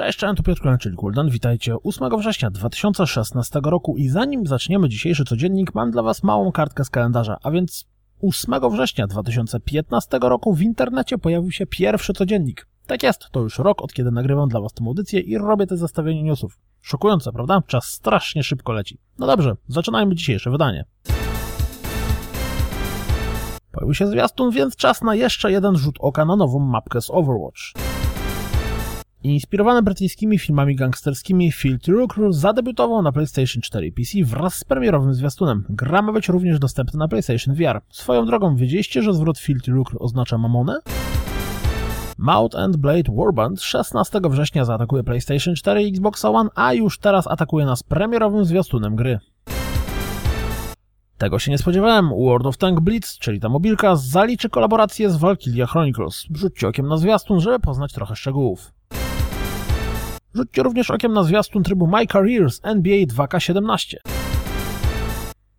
Cześć, 0.00 0.18
cześć, 0.18 0.36
tu 0.36 0.42
Piotr 0.42 0.78
czyli 0.80 0.96
Kuldan. 0.96 1.30
Witajcie 1.30 1.76
8 1.84 2.18
września 2.18 2.50
2016 2.50 3.60
roku 3.64 3.96
i 3.96 4.08
zanim 4.08 4.46
zaczniemy 4.46 4.88
dzisiejszy 4.88 5.24
codziennik, 5.24 5.74
mam 5.74 5.90
dla 5.90 6.02
Was 6.02 6.22
małą 6.22 6.52
kartkę 6.52 6.84
z 6.84 6.90
kalendarza, 6.90 7.36
a 7.42 7.50
więc 7.50 7.84
8 8.22 8.70
września 8.70 9.06
2015 9.06 10.18
roku 10.22 10.54
w 10.54 10.62
internecie 10.62 11.18
pojawił 11.18 11.50
się 11.50 11.66
pierwszy 11.66 12.12
codziennik. 12.12 12.66
Tak 12.86 13.02
jest, 13.02 13.30
to 13.32 13.40
już 13.40 13.58
rok 13.58 13.82
od 13.82 13.92
kiedy 13.92 14.10
nagrywam 14.10 14.48
dla 14.48 14.60
Was 14.60 14.72
tę 14.72 14.84
audycję 14.84 15.20
i 15.20 15.38
robię 15.38 15.66
te 15.66 15.76
zestawienie 15.76 16.22
newsów. 16.22 16.58
Szokujące, 16.80 17.32
prawda? 17.32 17.62
Czas 17.66 17.84
strasznie 17.84 18.42
szybko 18.42 18.72
leci. 18.72 18.98
No 19.18 19.26
dobrze, 19.26 19.56
zaczynajmy 19.68 20.14
dzisiejsze 20.14 20.50
wydanie. 20.50 20.84
Pojawił 23.72 23.94
się 23.94 24.06
zwiastun, 24.06 24.50
więc 24.50 24.76
czas 24.76 25.02
na 25.02 25.14
jeszcze 25.14 25.52
jeden 25.52 25.76
rzut 25.76 25.96
oka 25.98 26.24
na 26.24 26.36
nową 26.36 26.58
mapkę 26.58 27.00
z 27.00 27.10
Overwatch. 27.10 27.89
Inspirowany 29.22 29.82
brytyjskimi 29.82 30.38
filmami 30.38 30.76
gangsterskimi, 30.76 31.52
Filthy 31.52 31.92
Lucre 31.92 32.32
zadebiutował 32.32 33.02
na 33.02 33.12
PlayStation 33.12 33.62
4 33.62 33.86
i 33.86 33.92
PC 33.92 34.24
wraz 34.24 34.54
z 34.54 34.64
premierowym 34.64 35.14
zwiastunem. 35.14 35.64
Gra 35.68 36.02
ma 36.02 36.12
być 36.12 36.28
również 36.28 36.58
dostępna 36.58 36.98
na 36.98 37.08
PlayStation 37.08 37.54
VR. 37.54 37.80
Swoją 37.90 38.26
drogą, 38.26 38.56
wiedzieliście, 38.56 39.02
że 39.02 39.14
zwrot 39.14 39.38
Filthy 39.38 39.70
Lucre 39.70 39.98
oznacza 39.98 40.38
mamonę? 40.38 40.78
Mount 42.18 42.54
and 42.54 42.76
Blade 42.76 43.12
Warband 43.16 43.62
16 43.62 44.20
września 44.30 44.64
zaatakuje 44.64 45.04
PlayStation 45.04 45.54
4 45.54 45.82
i 45.82 45.88
Xbox 45.88 46.24
One, 46.24 46.50
a 46.54 46.72
już 46.72 46.98
teraz 46.98 47.26
atakuje 47.26 47.66
nas 47.66 47.82
premierowym 47.82 48.44
zwiastunem 48.44 48.96
gry. 48.96 49.18
Tego 51.18 51.38
się 51.38 51.50
nie 51.50 51.58
spodziewałem. 51.58 52.08
World 52.08 52.46
of 52.46 52.56
Tank 52.56 52.80
Blitz, 52.80 53.18
czyli 53.18 53.40
ta 53.40 53.48
mobilka, 53.48 53.96
zaliczy 53.96 54.50
kolaborację 54.50 55.10
z 55.10 55.16
Valkyria 55.16 55.66
Chronicles. 55.66 56.26
Rzućcie 56.34 56.68
okiem 56.68 56.88
na 56.88 56.96
zwiastun, 56.96 57.40
żeby 57.40 57.58
poznać 57.58 57.92
trochę 57.92 58.16
szczegółów. 58.16 58.72
Rzućcie 60.34 60.62
również 60.62 60.90
okiem 60.90 61.12
na 61.12 61.22
zwiastun 61.22 61.62
trybu 61.62 61.86
My 61.86 62.06
Careers 62.06 62.60
NBA 62.62 62.96
2K17. 62.96 63.96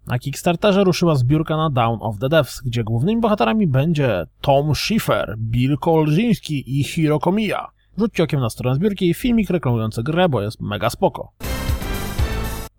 Na 0.08 0.20
Kickstarterze 0.20 0.84
ruszyła 0.84 1.16
zbiórka 1.16 1.58
na 1.58 1.70
Down 1.70 1.98
of 2.02 2.20
the 2.20 2.30
Devs, 2.30 2.62
gdzie 2.66 2.84
głównymi 2.84 3.22
bohaterami 3.22 3.68
będzie 3.68 4.26
Tom 4.42 4.76
Schiffer, 4.76 5.36
Bill 5.38 5.78
Kolżyński 5.78 6.80
i 6.80 6.84
Hiro 6.84 7.20
Komiya. 7.20 7.68
Rzućcie 7.98 8.24
okiem 8.24 8.40
na 8.40 8.50
stronę 8.50 8.76
zbiórki 8.76 9.10
i 9.10 9.14
filmik 9.14 9.50
reklamujący 9.50 10.04
grę, 10.04 10.30
bo 10.30 10.42
jest 10.42 10.62
mega 10.62 10.90
spoko. 10.90 11.32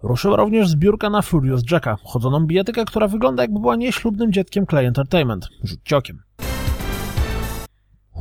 Ruszyła 0.03 0.37
również 0.37 0.69
zbiórka 0.69 1.11
na 1.11 1.23
Furious 1.23 1.63
Jacka, 1.71 1.97
chodzoną 2.05 2.47
bijatykę, 2.47 2.85
która 2.85 3.09
wygląda 3.09 3.43
jakby 3.43 3.61
była 3.61 3.77
nieślubnym 3.77 4.33
dzieckiem 4.33 4.67
Clay 4.67 4.87
Entertainment. 4.87 5.49
Rzućcie 5.65 5.97
okiem. 5.97 6.19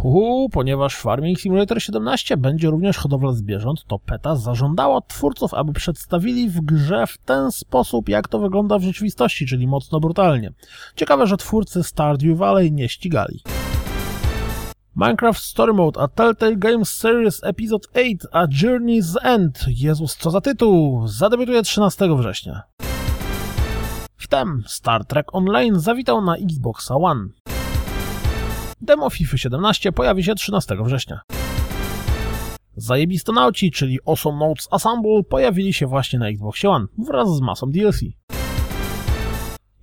Uhu, 0.04 0.50
ponieważ 0.50 0.96
Farming 0.96 1.40
Simulator 1.40 1.82
17 1.82 2.38
będzie 2.38 2.70
również 2.70 2.98
hodowla 2.98 3.34
zwierząt, 3.34 3.84
to 3.88 4.00
PETA 4.00 4.36
zażądała 4.36 5.02
twórców, 5.02 5.54
aby 5.54 5.74
przedstawili 5.74 6.50
w 6.50 6.62
grze 6.62 7.08
w 7.08 7.18
ten 7.18 7.52
sposób, 7.52 8.10
jak 8.10 8.28
to 8.28 8.40
wygląda 8.40 8.80
w 8.80 8.84
rzeczywistości, 8.84 9.46
czyli 9.46 9.68
mocno 9.68 10.00
brutalnie. 10.00 10.54
Ciekawe, 10.96 11.28
że 11.28 11.38
twórcy 11.38 11.84
Stardew 11.84 12.38
Valley 12.38 12.72
nie 12.72 12.90
ścigali. 12.90 13.42
Minecraft 14.96 15.42
Story 15.42 15.74
Mode, 15.74 16.02
a 16.02 16.08
Telltale 16.08 16.56
Games 16.56 16.90
Series 16.90 17.44
Episode 17.44 17.88
8, 17.94 18.18
a 18.32 18.48
Journey's 18.48 19.16
End. 19.22 19.66
Jezus, 19.68 20.16
co 20.16 20.32
za 20.32 20.42
tytuł! 20.42 21.08
Zadebiutuje 21.08 21.62
13 21.64 22.16
września. 22.18 22.62
Wtem 24.18 24.64
Star 24.68 25.06
Trek 25.06 25.36
Online 25.36 25.80
zawitał 25.80 26.22
na 26.22 26.36
Xbox 26.36 26.92
One. 26.92 27.28
Demo 28.82 29.10
FIFA 29.10 29.38
17 29.38 29.92
pojawi 29.92 30.24
się 30.24 30.36
13 30.36 30.78
września. 30.84 31.22
Zajebistonauci, 32.76 33.72
czyli 33.72 34.00
Awesome 34.08 34.48
Notes 34.48 34.68
Assemble, 34.72 35.24
pojawili 35.30 35.74
się 35.74 35.88
właśnie 35.88 36.20
na 36.20 36.28
Xbox 36.28 36.66
One 36.66 36.86
wraz 36.98 37.36
z 37.36 37.42
masą 37.42 37.72
DLC. 37.72 38.00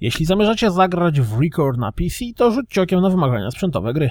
Jeśli 0.00 0.26
zamierzacie 0.26 0.70
zagrać 0.70 1.20
w 1.20 1.40
Record 1.40 1.78
na 1.78 1.92
PC, 1.92 2.24
to 2.36 2.50
rzućcie 2.50 2.82
okiem 2.82 3.00
na 3.00 3.10
wymagania 3.10 3.50
sprzętowe 3.50 3.92
gry. 3.92 4.10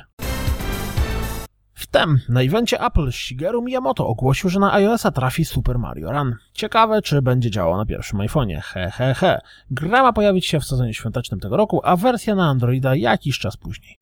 Wtem 1.74 2.20
na 2.30 2.42
evencie 2.42 2.82
Apple 2.82 3.12
Shigeru 3.12 3.62
Miyamoto 3.62 4.08
ogłosił, 4.08 4.50
że 4.50 4.60
na 4.60 4.74
iOS-a 4.74 5.12
trafi 5.12 5.46
Super 5.46 5.80
Mario 5.80 6.12
Run. 6.12 6.36
Ciekawe, 6.54 7.02
czy 7.02 7.22
będzie 7.22 7.52
działał 7.52 7.78
na 7.78 7.86
pierwszym 7.86 8.20
iPhone'ie. 8.20 8.62
He, 8.62 8.92
he, 8.92 9.14
he. 9.14 9.42
Gra 9.72 10.04
ma 10.04 10.14
pojawić 10.14 10.46
się 10.46 10.60
w 10.60 10.66
sezonie 10.66 10.94
świątecznym 10.94 11.40
tego 11.40 11.58
roku, 11.58 11.82
a 11.84 11.96
wersja 11.96 12.36
na 12.36 12.50
Androida 12.50 12.96
jakiś 12.96 13.40
czas 13.40 13.58
później. 13.58 13.98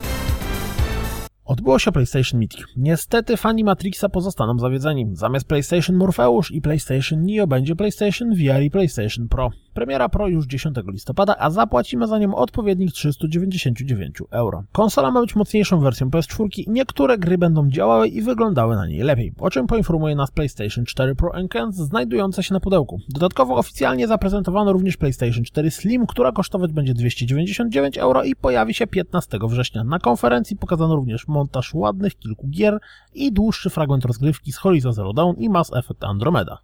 Odbyło 1.46 1.80
się 1.80 1.92
PlayStation 1.92 2.40
Meeting. 2.40 2.68
Niestety 2.78 3.38
fani 3.38 3.64
Matrixa 3.64 4.10
pozostaną 4.10 4.60
zawiedzeni. 4.60 5.10
Zamiast 5.14 5.48
PlayStation 5.48 5.96
Morpheus 5.96 6.52
i 6.52 6.62
PlayStation 6.62 7.26
Neo 7.26 7.48
będzie 7.48 7.76
PlayStation 7.76 8.36
VR 8.36 8.62
i 8.62 8.72
PlayStation 8.72 9.28
Pro. 9.28 9.52
Premiera 9.75 10.09
Pro 10.09 10.28
już 10.28 10.46
10 10.46 10.75
listopada, 10.88 11.36
a 11.40 11.50
zapłacimy 11.50 12.08
za 12.08 12.19
nią 12.19 12.36
odpowiednich 12.36 12.91
399 12.91 14.18
euro. 14.31 14.63
Konsola 14.72 15.12
ma 15.12 15.22
być 15.22 15.36
mocniejszą 15.36 15.80
wersją 15.80 16.09
PS4 16.09 16.47
i 16.58 16.69
niektóre 16.69 17.18
gry 17.18 17.38
będą 17.38 17.69
działały 17.69 18.08
i 18.08 18.22
wyglądały 18.22 18.75
na 18.75 18.88
niej 18.88 19.00
lepiej, 19.00 19.34
o 19.40 19.50
czym 19.50 19.68
poinformuje 19.68 20.16
nas 20.16 20.31
PlayStation 20.31 20.85
4 20.85 21.16
Pro 21.16 21.35
Enhanced 21.38 21.85
znajdujące 21.85 22.44
się 22.44 22.53
na 22.53 22.59
pudełku. 22.59 23.00
Dodatkowo 23.09 23.56
oficjalnie 23.56 24.08
zaprezentowano 24.08 24.74
również 24.74 24.97
PlayStation 24.97 25.44
4 25.44 25.72
Slim, 25.72 26.08
która 26.08 26.31
kosztować 26.31 26.72
będzie 26.72 26.94
299 26.94 27.97
euro 27.97 28.24
i 28.24 28.35
pojawi 28.35 28.74
się 28.74 28.88
15 28.88 29.40
września. 29.47 29.84
Na 29.84 30.00
konferencji 30.00 30.58
pokazano 30.58 30.96
również 30.96 31.28
montaż 31.28 31.74
ładnych 31.74 32.18
kilku 32.18 32.47
gier 32.47 32.80
i 33.14 33.31
dłuższy 33.31 33.69
fragment 33.69 34.06
rozgrywki 34.06 34.52
z 34.52 34.58
Horizon 34.58 34.94
Zero 34.94 35.14
Dawn 35.14 35.38
i 35.38 35.50
Mass 35.50 35.74
Effect 35.74 36.03
Andromeda. 36.03 36.58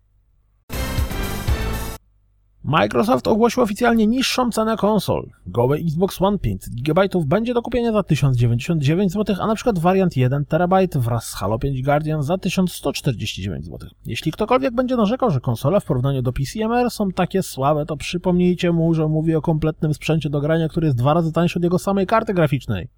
Microsoft 2.64 3.28
ogłosił 3.28 3.64
oficjalnie 3.64 4.08
niższą 4.08 4.52
cenę 4.52 4.78
konsol. 4.78 5.30
Goły 5.48 5.78
Xbox 5.78 6.22
One 6.22 6.40
500 6.40 6.74
GB 6.74 7.02
będzie 7.26 7.54
do 7.54 7.62
kupienia 7.62 7.92
za 7.92 8.04
1099 8.04 9.12
zł, 9.12 9.36
a 9.40 9.48
na 9.48 9.56
przykład 9.56 9.80
wariant 9.80 10.18
1 10.18 10.46
TB 10.46 10.74
wraz 10.96 11.28
z 11.28 11.34
Halo 11.34 11.60
5 11.60 11.82
Guardian 11.82 12.24
za 12.24 12.38
1149 12.38 13.66
zł. 13.66 13.90
Jeśli 14.06 14.32
ktokolwiek 14.32 14.74
będzie 14.74 14.96
narzekał, 14.96 15.32
że 15.32 15.40
konsole 15.40 15.80
w 15.80 15.86
porównaniu 15.86 16.22
do 16.22 16.34
PCMR 16.34 16.92
są 16.92 17.12
takie 17.12 17.44
słabe, 17.44 17.86
to 17.86 17.98
przypomnijcie 17.98 18.72
mu, 18.72 18.94
że 18.94 19.08
mówi 19.08 19.36
o 19.36 19.42
kompletnym 19.42 19.94
sprzęcie 19.94 20.30
do 20.30 20.42
grania, 20.42 20.70
który 20.70 20.88
jest 20.88 20.98
dwa 20.98 21.14
razy 21.14 21.32
tańszy 21.32 21.60
od 21.60 21.64
jego 21.64 21.80
samej 21.80 22.08
karty 22.08 22.34
graficznej. 22.34 22.90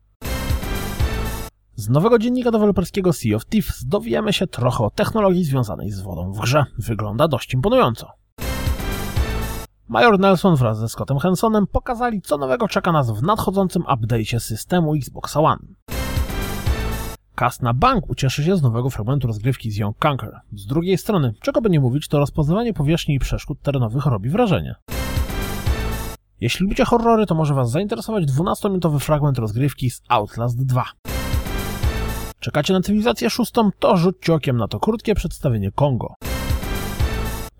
Z 1.75 1.89
nowego 1.89 2.19
dziennika 2.19 2.51
deweloperskiego 2.51 3.13
Sea 3.13 3.35
of 3.35 3.45
Thieves 3.45 3.85
dowiemy 3.85 4.33
się 4.33 4.47
trochę 4.47 4.83
o 4.83 4.89
technologii 4.89 5.43
związanej 5.43 5.91
z 5.91 6.01
wodą 6.01 6.31
w 6.31 6.39
grze. 6.39 6.65
Wygląda 6.77 7.27
dość 7.27 7.53
imponująco. 7.53 8.22
Major 9.87 10.19
Nelson 10.19 10.55
wraz 10.55 10.79
ze 10.79 10.89
Scottem 10.89 11.19
Hensonem 11.19 11.67
pokazali, 11.67 12.21
co 12.21 12.37
nowego 12.37 12.67
czeka 12.67 12.91
nas 12.91 13.11
w 13.11 13.23
nadchodzącym 13.23 13.83
update'cie 13.83 14.39
systemu 14.39 14.95
Xbox 14.95 15.37
One. 15.37 15.59
Cast 17.35 17.61
na 17.61 17.73
bank 17.73 18.09
ucieszy 18.09 18.43
się 18.43 18.57
z 18.57 18.61
nowego 18.61 18.89
fragmentu 18.89 19.27
rozgrywki 19.27 19.71
z 19.71 19.77
Young 19.77 20.05
Conquer. 20.05 20.39
Z 20.53 20.65
drugiej 20.65 20.97
strony, 20.97 21.33
czego 21.41 21.61
by 21.61 21.69
nie 21.69 21.79
mówić, 21.79 22.07
to 22.07 22.19
rozpoznawanie 22.19 22.73
powierzchni 22.73 23.15
i 23.15 23.19
przeszkód 23.19 23.61
terenowych 23.61 24.05
robi 24.05 24.29
wrażenie. 24.29 24.75
Jeśli 26.41 26.63
lubicie 26.63 26.85
horrory, 26.85 27.25
to 27.25 27.35
może 27.35 27.53
Was 27.53 27.71
zainteresować 27.71 28.25
12-minutowy 28.25 28.99
fragment 28.99 29.37
rozgrywki 29.37 29.89
z 29.89 30.01
Outlast 30.09 30.65
2. 30.65 30.85
Czekacie 32.39 32.73
na 32.73 32.81
cywilizację 32.81 33.29
szóstą, 33.29 33.69
to 33.79 33.97
rzućcie 33.97 34.33
okiem 34.33 34.57
na 34.57 34.67
to 34.67 34.79
krótkie 34.79 35.15
przedstawienie 35.15 35.71
Kongo. 35.71 36.15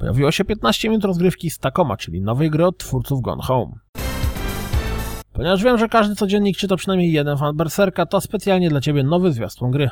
Pojawiło 0.03 0.31
się 0.31 0.45
15 0.45 0.89
minut 0.89 1.03
rozgrywki 1.03 1.49
z 1.49 1.59
Takoma, 1.59 1.97
czyli 1.97 2.21
nowej 2.21 2.49
gry 2.49 2.65
od 2.65 2.77
twórców 2.77 3.21
Gone 3.21 3.43
Home. 3.43 3.71
Ponieważ 5.33 5.63
wiem, 5.63 5.77
że 5.77 5.89
każdy 5.89 6.15
codziennik 6.15 6.57
czyta 6.57 6.75
przynajmniej 6.75 7.11
jeden 7.11 7.37
fan 7.37 7.55
Berserka, 7.55 8.05
to 8.05 8.21
specjalnie 8.21 8.69
dla 8.69 8.81
Ciebie 8.81 9.03
nowy 9.03 9.31
zwiastun 9.31 9.71
gry. 9.71 9.89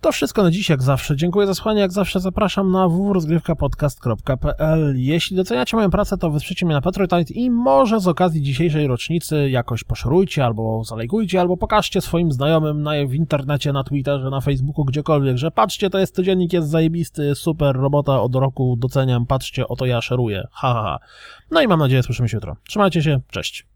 To 0.00 0.12
wszystko 0.12 0.42
na 0.42 0.50
dziś, 0.50 0.68
jak 0.68 0.82
zawsze. 0.82 1.16
Dziękuję 1.16 1.46
za 1.46 1.54
słuchanie, 1.54 1.80
jak 1.80 1.92
zawsze 1.92 2.20
zapraszam 2.20 2.70
na 2.70 2.88
www.rozgrywkapodcast.pl 2.88 4.94
Jeśli 4.96 5.36
doceniacie 5.36 5.76
moją 5.76 5.90
pracę, 5.90 6.18
to 6.18 6.30
wesprzyjcie 6.30 6.66
mnie 6.66 6.74
na 6.74 6.80
Patreon 6.80 7.24
i 7.30 7.50
może 7.50 8.00
z 8.00 8.08
okazji 8.08 8.42
dzisiejszej 8.42 8.86
rocznicy 8.86 9.50
jakoś 9.50 9.84
poszerujcie, 9.84 10.44
albo 10.44 10.84
zalejkujcie, 10.84 11.40
albo 11.40 11.56
pokażcie 11.56 12.00
swoim 12.00 12.32
znajomym 12.32 12.82
na, 12.82 12.90
w 13.06 13.14
internecie, 13.14 13.72
na 13.72 13.84
Twitterze, 13.84 14.30
na 14.30 14.40
Facebooku, 14.40 14.84
gdziekolwiek, 14.84 15.36
że 15.36 15.50
patrzcie, 15.50 15.90
to 15.90 15.98
jest 15.98 16.14
codziennik, 16.14 16.52
jest 16.52 16.68
zajebisty, 16.68 17.34
super, 17.34 17.76
robota 17.76 18.22
od 18.22 18.34
roku, 18.34 18.76
doceniam, 18.78 19.26
patrzcie, 19.26 19.68
oto 19.68 19.86
ja 19.86 20.00
szeruję, 20.00 20.48
ha, 20.52 20.74
ha, 20.74 20.82
ha. 20.82 20.98
No 21.50 21.62
i 21.62 21.68
mam 21.68 21.78
nadzieję, 21.78 22.02
słyszymy 22.02 22.28
się 22.28 22.36
jutro. 22.36 22.56
Trzymajcie 22.68 23.02
się, 23.02 23.20
cześć. 23.30 23.66